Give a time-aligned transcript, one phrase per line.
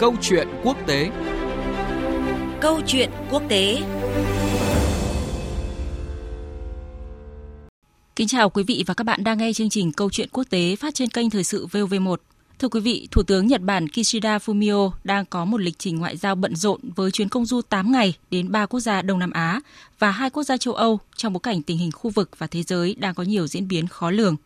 [0.00, 1.10] Câu chuyện quốc tế
[2.60, 3.82] Câu chuyện quốc tế
[8.16, 10.76] Kính chào quý vị và các bạn đang nghe chương trình Câu chuyện quốc tế
[10.76, 12.16] phát trên kênh Thời sự VOV1.
[12.58, 16.16] Thưa quý vị, Thủ tướng Nhật Bản Kishida Fumio đang có một lịch trình ngoại
[16.16, 19.30] giao bận rộn với chuyến công du 8 ngày đến 3 quốc gia Đông Nam
[19.30, 19.60] Á
[19.98, 22.62] và hai quốc gia châu Âu trong bối cảnh tình hình khu vực và thế
[22.62, 24.36] giới đang có nhiều diễn biến khó lường.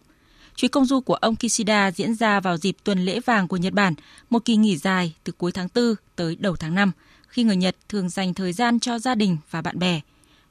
[0.57, 3.73] Chuyến công du của ông Kishida diễn ra vào dịp tuần lễ vàng của Nhật
[3.73, 3.95] Bản,
[4.31, 6.93] một kỳ nghỉ dài từ cuối tháng 4 tới đầu tháng 5,
[7.29, 10.00] khi người Nhật thường dành thời gian cho gia đình và bạn bè.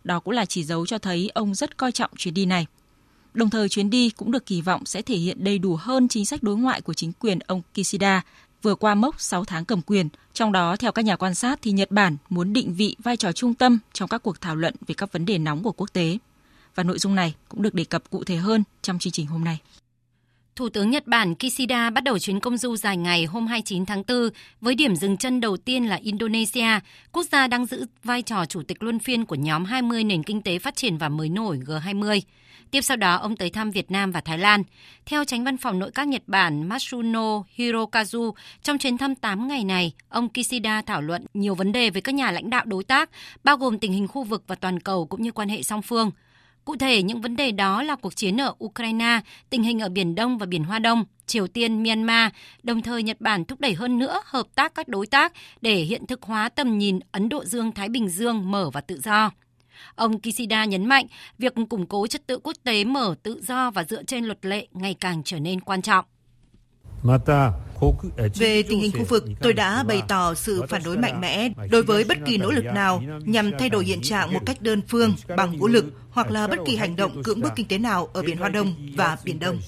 [0.03, 2.66] Đó cũng là chỉ dấu cho thấy ông rất coi trọng chuyến đi này.
[3.34, 6.26] Đồng thời chuyến đi cũng được kỳ vọng sẽ thể hiện đầy đủ hơn chính
[6.26, 8.21] sách đối ngoại của chính quyền ông Kishida
[8.62, 10.09] vừa qua mốc 6 tháng cầm quyền.
[10.34, 13.31] Trong đó, theo các nhà quan sát, thì Nhật Bản muốn định vị vai trò
[13.31, 16.17] trung tâm trong các cuộc thảo luận về các vấn đề nóng của quốc tế.
[16.76, 19.43] Và nội dung này cũng được đề cập cụ thể hơn trong chương trình hôm
[19.43, 19.59] nay.
[20.55, 24.03] Thủ tướng Nhật Bản Kishida bắt đầu chuyến công du dài ngày hôm 29 tháng
[24.07, 24.30] 4
[24.62, 26.79] với điểm dừng chân đầu tiên là Indonesia,
[27.12, 30.41] quốc gia đang giữ vai trò chủ tịch luân phiên của nhóm 20 nền kinh
[30.41, 32.21] tế phát triển và mới nổi G20.
[32.71, 34.63] Tiếp sau đó, ông tới thăm Việt Nam và Thái Lan.
[35.05, 39.63] Theo tránh văn phòng nội các Nhật Bản Matsuno Hirokazu, trong chuyến thăm 8 ngày
[39.63, 43.09] này, ông Kishida thảo luận nhiều vấn đề với các nhà lãnh đạo đối tác,
[43.43, 46.12] bao gồm tình hình khu vực và toàn cầu cũng như quan hệ song phương.
[46.65, 49.19] Cụ thể, những vấn đề đó là cuộc chiến ở Ukraine,
[49.49, 52.31] tình hình ở Biển Đông và Biển Hoa Đông, Triều Tiên, Myanmar,
[52.63, 56.05] đồng thời Nhật Bản thúc đẩy hơn nữa hợp tác các đối tác để hiện
[56.07, 59.31] thực hóa tầm nhìn Ấn Độ Dương-Thái Bình Dương mở và tự do.
[59.95, 61.05] Ông Kishida nhấn mạnh
[61.37, 64.67] việc củng cố trật tự quốc tế mở tự do và dựa trên luật lệ
[64.72, 66.06] ngày càng trở nên quan trọng.
[68.35, 71.84] Về tình hình khu vực, tôi đã bày tỏ sự phản đối mạnh mẽ đối
[71.84, 75.13] với bất kỳ nỗ lực nào nhằm thay đổi hiện trạng một cách đơn phương
[75.38, 78.22] bằng vũ lực hoặc là bất kỳ hành động cưỡng bức kinh tế nào ở
[78.22, 79.59] Biển Hoa Đông và Biển Đông.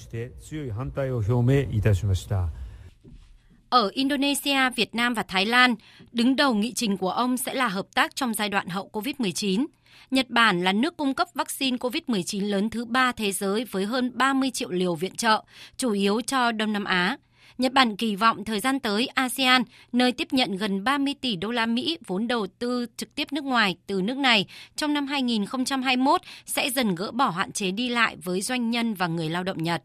[3.76, 5.74] Ở Indonesia, Việt Nam và Thái Lan,
[6.12, 9.66] đứng đầu nghị trình của ông sẽ là hợp tác trong giai đoạn hậu COVID-19.
[10.10, 14.10] Nhật Bản là nước cung cấp vaccine COVID-19 lớn thứ ba thế giới với hơn
[14.14, 15.44] 30 triệu liều viện trợ,
[15.76, 17.16] chủ yếu cho Đông Nam Á.
[17.58, 21.50] Nhật Bản kỳ vọng thời gian tới ASEAN, nơi tiếp nhận gần 30 tỷ đô
[21.50, 26.20] la Mỹ vốn đầu tư trực tiếp nước ngoài từ nước này trong năm 2021
[26.46, 29.62] sẽ dần gỡ bỏ hạn chế đi lại với doanh nhân và người lao động
[29.62, 29.82] Nhật.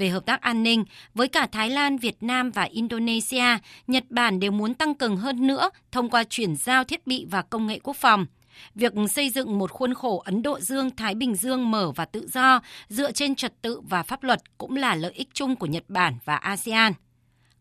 [0.00, 0.84] Về hợp tác an ninh,
[1.14, 5.46] với cả Thái Lan, Việt Nam và Indonesia, Nhật Bản đều muốn tăng cường hơn
[5.46, 8.26] nữa thông qua chuyển giao thiết bị và công nghệ quốc phòng–
[8.74, 12.60] Việc xây dựng một khuôn khổ Ấn Độ Dương-Thái Bình Dương mở và tự do
[12.88, 16.18] dựa trên trật tự và pháp luật cũng là lợi ích chung của Nhật Bản
[16.24, 16.92] và ASEAN.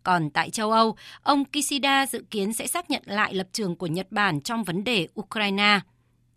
[0.03, 3.87] Còn tại châu Âu, ông Kishida dự kiến sẽ xác nhận lại lập trường của
[3.87, 5.79] Nhật Bản trong vấn đề Ukraine.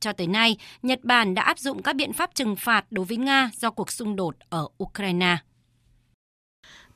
[0.01, 3.17] Cho tới nay, Nhật Bản đã áp dụng các biện pháp trừng phạt đối với
[3.17, 5.37] Nga do cuộc xung đột ở Ukraine.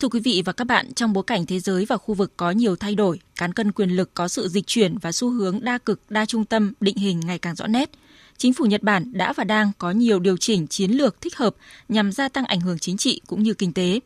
[0.01, 2.51] Thưa quý vị và các bạn, trong bối cảnh thế giới và khu vực có
[2.51, 5.79] nhiều thay đổi, cán cân quyền lực có sự dịch chuyển và xu hướng đa
[5.79, 7.91] cực, đa trung tâm, định hình ngày càng rõ nét.
[8.39, 11.55] Chính phủ Nhật Bản đã và đang có nhiều điều chỉnh chiến lược thích hợp
[11.89, 14.01] nhằm gia tăng ảnh hưởng chính trị cũng như kinh tế.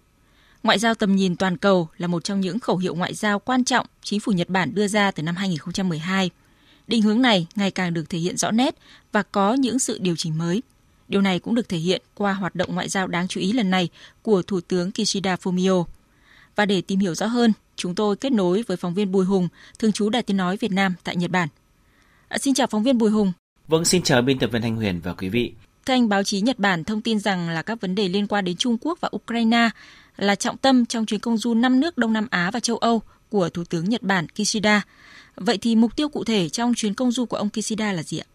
[0.63, 3.65] Ngoại giao tầm nhìn toàn cầu là một trong những khẩu hiệu ngoại giao quan
[3.65, 6.31] trọng chính phủ Nhật Bản đưa ra từ năm 2012.
[6.87, 8.75] Định hướng này ngày càng được thể hiện rõ nét
[9.13, 10.63] và có những sự điều chỉnh mới.
[11.11, 13.71] Điều này cũng được thể hiện qua hoạt động ngoại giao đáng chú ý lần
[13.71, 13.89] này
[14.23, 15.85] của Thủ tướng Kishida Fumio.
[16.57, 19.49] Và để tìm hiểu rõ hơn, chúng tôi kết nối với phóng viên Bùi Hùng,
[19.79, 21.49] thường trú Đài Tiếng Nói Việt Nam tại Nhật Bản.
[22.29, 23.33] À, xin chào phóng viên Bùi Hùng.
[23.69, 25.53] Vâng, xin chào biên tập viên Thanh Huyền và quý vị.
[25.85, 28.57] Anh, báo chí Nhật Bản thông tin rằng là các vấn đề liên quan đến
[28.57, 29.71] Trung Quốc và Ukraine
[30.17, 33.03] là trọng tâm trong chuyến công du năm nước Đông Nam Á và châu Âu
[33.29, 34.83] của Thủ tướng Nhật Bản Kishida.
[35.37, 38.19] Vậy thì mục tiêu cụ thể trong chuyến công du của ông Kishida là gì
[38.19, 38.27] ạ?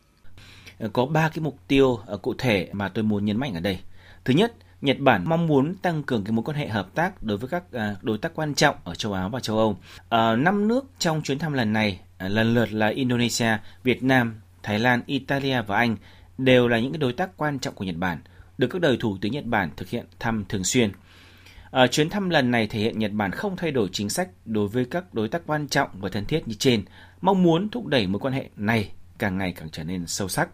[0.93, 3.79] Có ba cái mục tiêu ờ, cụ thể mà tôi muốn nhấn mạnh ở đây.
[4.25, 7.37] Thứ nhất, Nhật Bản mong muốn tăng cường cái mối quan hệ hợp tác đối
[7.37, 9.77] với các à, đối tác quan trọng ở châu Á và châu Âu.
[10.09, 14.41] Ờ, năm nước trong chuyến thăm lần này à, lần lượt là Indonesia, Việt Nam,
[14.63, 15.97] Thái Lan, Italia và Anh
[16.37, 18.19] đều là những cái đối tác quan trọng của Nhật Bản,
[18.57, 20.91] được các đời thủ tướng Nhật Bản thực hiện thăm thường xuyên.
[21.71, 24.67] À, chuyến thăm lần này thể hiện Nhật Bản không thay đổi chính sách đối
[24.67, 26.85] với các đối tác quan trọng và thân thiết như trên,
[27.21, 30.49] mong muốn thúc đẩy mối quan hệ này càng ngày càng trở nên sâu sắc.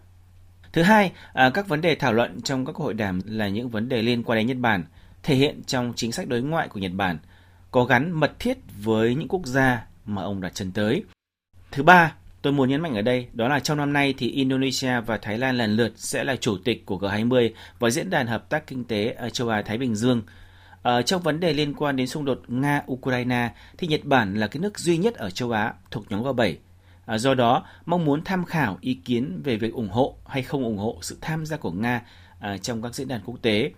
[0.72, 3.88] Thứ hai, à, các vấn đề thảo luận trong các hội đàm là những vấn
[3.88, 4.84] đề liên quan đến Nhật Bản,
[5.22, 7.18] thể hiện trong chính sách đối ngoại của Nhật Bản,
[7.70, 11.02] có gắn mật thiết với những quốc gia mà ông đặt chân tới.
[11.70, 15.00] Thứ ba, tôi muốn nhấn mạnh ở đây đó là trong năm nay thì Indonesia
[15.00, 18.50] và Thái Lan lần lượt sẽ là chủ tịch của G20 và diễn đàn hợp
[18.50, 20.22] tác kinh tế ở châu Á Thái Bình Dương.
[20.82, 23.48] Ở trong vấn đề liên quan đến xung đột Nga-Ukraine
[23.78, 26.54] thì Nhật Bản là cái nước duy nhất ở châu Á thuộc nhóm G7
[27.06, 30.64] À, do đó, mong muốn tham khảo ý kiến về việc ủng hộ hay không
[30.64, 32.02] ủng hộ sự tham gia của Nga
[32.38, 33.72] à, trong các diễn đàn quốc tế.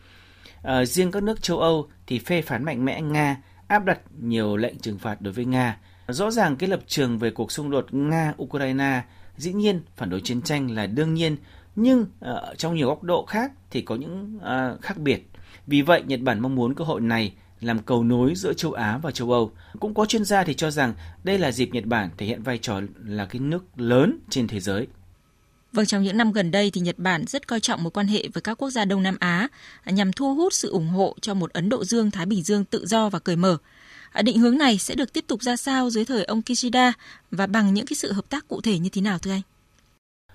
[0.62, 3.36] À, riêng các nước châu Âu thì phê phán mạnh mẽ Nga,
[3.66, 5.78] áp đặt nhiều lệnh trừng phạt đối với Nga.
[6.08, 9.00] Rõ ràng cái lập trường về cuộc xung đột Nga-Ukraine
[9.36, 11.36] dĩ nhiên phản đối chiến tranh là đương nhiên,
[11.76, 15.30] nhưng uh, trong nhiều góc độ khác thì có những à, khác biệt.
[15.66, 17.34] Vì vậy, Nhật Bản mong muốn cơ hội này
[17.66, 19.52] làm cầu nối giữa châu Á và châu Âu.
[19.80, 20.94] Cũng có chuyên gia thì cho rằng
[21.24, 24.60] đây là dịp Nhật Bản thể hiện vai trò là cái nước lớn trên thế
[24.60, 24.86] giới.
[25.72, 28.28] Vâng, trong những năm gần đây thì Nhật Bản rất coi trọng mối quan hệ
[28.34, 29.48] với các quốc gia Đông Nam Á
[29.86, 33.08] nhằm thu hút sự ủng hộ cho một Ấn Độ Dương-Thái Bình Dương tự do
[33.08, 33.56] và cởi mở.
[34.22, 36.92] Định hướng này sẽ được tiếp tục ra sao dưới thời ông Kishida
[37.30, 39.42] và bằng những cái sự hợp tác cụ thể như thế nào thưa anh?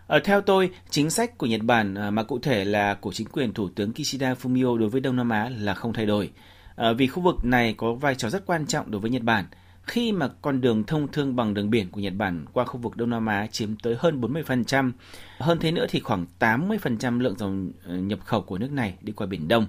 [0.08, 3.28] Ở theo tôi, chính sách của Nhật Bản à, mà cụ thể là của chính
[3.28, 6.31] quyền Thủ tướng Kishida Fumio đối với Đông Nam Á là không thay đổi.
[6.80, 9.46] À, vì khu vực này có vai trò rất quan trọng đối với Nhật Bản
[9.84, 12.98] khi mà con đường thông thương bằng đường biển của Nhật Bản qua khu vực
[12.98, 14.92] Đông Nam Á chiếm tới hơn 40%.
[15.40, 17.54] Hơn thế nữa thì khoảng 80% lượng dầu
[17.86, 19.68] ờ, nhập khẩu của nước này đi qua Biển Đông.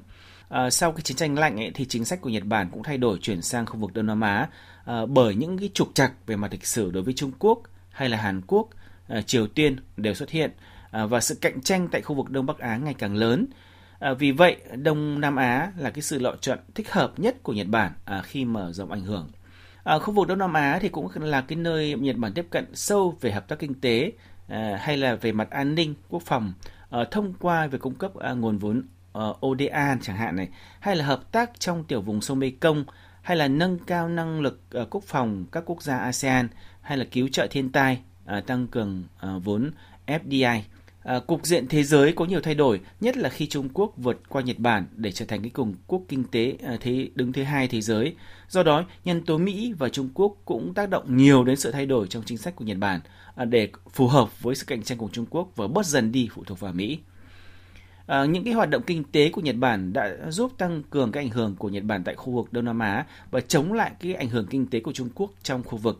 [0.48, 2.98] À, sau cái chiến tranh lạnh ấy, thì chính sách của Nhật Bản cũng thay
[2.98, 4.48] đổi chuyển sang khu vực Đông Nam Á
[4.84, 7.58] à, bởi những cái trục trặc về mặt lịch sử đối với Trung Quốc
[7.90, 8.68] hay là Hàn Quốc,
[9.08, 10.50] à, Triều Tiên đều xuất hiện
[10.90, 13.46] à, và sự cạnh tranh tại khu vực Đông Bắc Á ngày càng lớn.
[14.00, 17.52] À, vì vậy, Đông Nam Á là cái sự lựa chọn thích hợp nhất của
[17.52, 19.28] Nhật Bản à, khi mở rộng ảnh hưởng.
[19.84, 22.74] À, khu vực Đông Nam Á thì cũng là cái nơi Nhật Bản tiếp cận
[22.74, 24.12] sâu về hợp tác kinh tế
[24.48, 26.52] à, hay là về mặt an ninh, quốc phòng
[26.90, 28.82] à, thông qua việc cung cấp à, nguồn vốn
[29.12, 30.48] ờ, ODA chẳng hạn này,
[30.80, 32.84] hay là hợp tác trong tiểu vùng sông Mekong,
[33.22, 36.48] hay là nâng cao năng lực ờ, quốc phòng các quốc gia ASEAN,
[36.80, 39.04] hay là cứu trợ thiên tai, à, tăng cường
[39.44, 39.70] vốn
[40.06, 40.60] FDI.
[41.02, 44.28] À, cục diện thế giới có nhiều thay đổi, nhất là khi Trung Quốc vượt
[44.28, 47.42] qua Nhật Bản để trở thành cái cường quốc kinh tế à, thế đứng thứ
[47.42, 48.14] hai thế giới.
[48.48, 51.86] Do đó, nhân tố Mỹ và Trung Quốc cũng tác động nhiều đến sự thay
[51.86, 53.00] đổi trong chính sách của Nhật Bản
[53.34, 56.28] à, để phù hợp với sự cạnh tranh của Trung Quốc và bớt dần đi
[56.34, 56.98] phụ thuộc vào Mỹ.
[58.06, 61.24] À, những cái hoạt động kinh tế của Nhật Bản đã giúp tăng cường cái
[61.24, 64.14] ảnh hưởng của Nhật Bản tại khu vực Đông Nam Á và chống lại cái
[64.14, 65.98] ảnh hưởng kinh tế của Trung Quốc trong khu vực.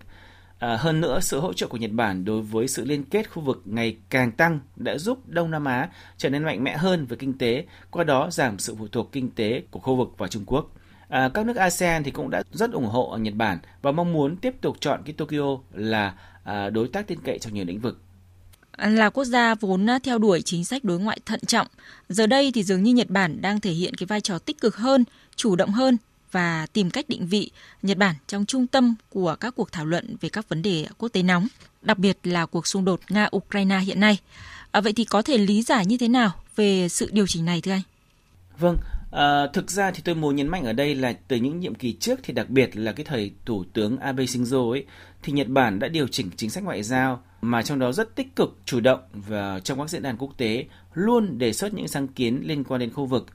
[0.61, 3.43] À, hơn nữa, sự hỗ trợ của Nhật Bản đối với sự liên kết khu
[3.43, 7.17] vực ngày càng tăng đã giúp Đông Nam Á trở nên mạnh mẽ hơn về
[7.17, 10.45] kinh tế, qua đó giảm sự phụ thuộc kinh tế của khu vực vào Trung
[10.47, 10.71] Quốc.
[11.09, 14.37] À, các nước ASEAN thì cũng đã rất ủng hộ Nhật Bản và mong muốn
[14.37, 16.15] tiếp tục chọn cái Tokyo là
[16.45, 17.99] à, đối tác tin cậy trong nhiều lĩnh vực
[18.79, 21.67] là quốc gia vốn theo đuổi chính sách đối ngoại thận trọng.
[22.09, 24.77] Giờ đây thì dường như Nhật Bản đang thể hiện cái vai trò tích cực
[24.77, 25.05] hơn,
[25.37, 25.97] chủ động hơn
[26.33, 27.51] và tìm cách định vị
[27.83, 31.09] Nhật Bản trong trung tâm của các cuộc thảo luận về các vấn đề quốc
[31.09, 31.47] tế nóng,
[31.83, 34.19] đặc biệt là cuộc xung đột Nga-Ukraine hiện nay.
[34.71, 37.61] À, vậy thì có thể lý giải như thế nào về sự điều chỉnh này
[37.61, 37.83] thưa anh?
[38.59, 38.77] Vâng,
[39.11, 41.93] À, thực ra thì tôi muốn nhấn mạnh ở đây là từ những nhiệm kỳ
[41.93, 44.85] trước thì đặc biệt là cái thời thủ tướng Abe Shinzo ấy
[45.23, 48.37] thì Nhật Bản đã điều chỉnh chính sách ngoại giao mà trong đó rất tích
[48.37, 52.09] cực, chủ động và trong các diễn đàn quốc tế luôn đề xuất những sáng
[52.09, 53.27] kiến liên quan đến khu vực.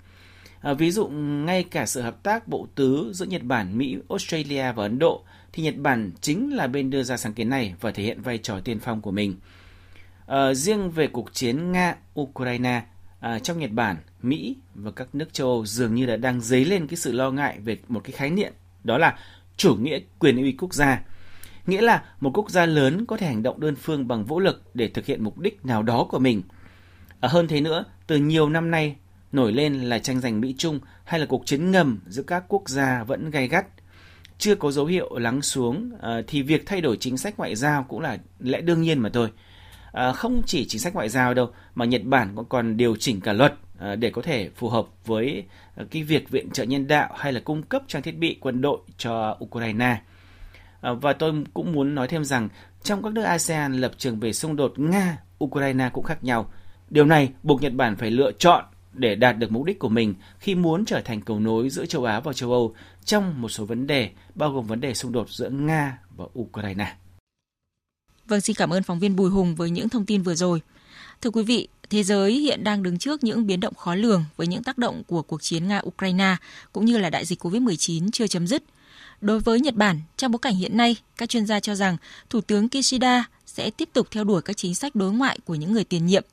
[0.61, 4.71] À, ví dụ ngay cả sự hợp tác bộ tứ giữa Nhật Bản, Mỹ, Australia
[4.71, 5.23] và Ấn Độ
[5.53, 8.37] thì Nhật Bản chính là bên đưa ra sáng kiến này và thể hiện vai
[8.37, 9.35] trò tiên phong của mình.
[10.27, 12.81] À, riêng về cuộc chiến Nga-Ukraine
[13.19, 16.65] à, trong Nhật Bản, Mỹ và các nước châu Âu dường như đã đang dấy
[16.65, 18.53] lên cái sự lo ngại về một cái khái niệm
[18.83, 19.17] đó là
[19.57, 21.01] chủ nghĩa quyền uy quốc gia.
[21.67, 24.61] Nghĩa là một quốc gia lớn có thể hành động đơn phương bằng vũ lực
[24.73, 26.41] để thực hiện mục đích nào đó của mình.
[27.19, 28.95] À, hơn thế nữa, từ nhiều năm nay
[29.35, 32.69] nổi lên là tranh giành Mỹ Trung hay là cuộc chiến ngầm giữa các quốc
[32.69, 33.65] gia vẫn gay gắt.
[34.37, 37.83] Chưa có dấu hiệu lắng xuống ờ, thì việc thay đổi chính sách ngoại giao
[37.83, 39.29] cũng là lẽ đương nhiên mà thôi.
[39.91, 43.21] Ờ, không chỉ chính sách ngoại giao đâu, mà Nhật Bản cũng còn điều chỉnh
[43.21, 45.43] cả luật ờ, để có thể phù hợp với
[45.91, 48.79] cái việc viện trợ nhân đạo hay là cung cấp trang thiết bị quân đội
[48.97, 50.01] cho Ukraine.
[50.81, 52.49] Và tôi cũng muốn nói thêm rằng,
[52.83, 56.51] trong các nước ASEAN, lập trường về xung đột Nga Ukraine cũng khác nhau.
[56.89, 58.65] Điều này buộc Nhật Bản phải lựa chọn
[58.97, 62.03] để đạt được mục đích của mình khi muốn trở thành cầu nối giữa châu
[62.03, 62.75] Á và châu Âu
[63.05, 66.95] trong một số vấn đề, bao gồm vấn đề xung đột giữa Nga và Ukraine.
[68.27, 70.61] Vâng, xin cảm ơn phóng viên Bùi Hùng với những thông tin vừa rồi.
[71.21, 74.47] Thưa quý vị, thế giới hiện đang đứng trước những biến động khó lường với
[74.47, 76.35] những tác động của cuộc chiến Nga-Ukraine
[76.73, 78.63] cũng như là đại dịch COVID-19 chưa chấm dứt.
[79.21, 81.97] Đối với Nhật Bản, trong bối cảnh hiện nay, các chuyên gia cho rằng
[82.29, 83.25] Thủ tướng Kishida
[83.57, 86.23] sẽ tiếp tục theo đuổi các chính sách đối ngoại của những người tiền nhiệm,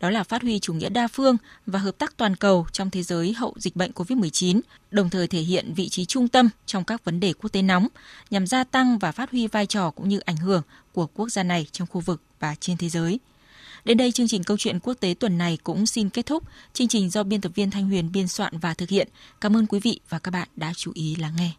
[0.00, 3.02] đó là phát huy chủ nghĩa đa phương và hợp tác toàn cầu trong thế
[3.02, 4.60] giới hậu dịch bệnh COVID-19,
[4.90, 7.88] đồng thời thể hiện vị trí trung tâm trong các vấn đề quốc tế nóng,
[8.30, 11.42] nhằm gia tăng và phát huy vai trò cũng như ảnh hưởng của quốc gia
[11.42, 13.18] này trong khu vực và trên thế giới.
[13.84, 16.44] Đến đây chương trình câu chuyện quốc tế tuần này cũng xin kết thúc.
[16.72, 19.08] Chương trình do biên tập viên Thanh Huyền biên soạn và thực hiện.
[19.40, 21.50] Cảm ơn quý vị và các bạn đã chú ý lắng nghe.